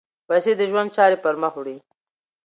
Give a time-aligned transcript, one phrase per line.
[0.27, 1.77] پیسې د ژوند چارې پر مخ وړي.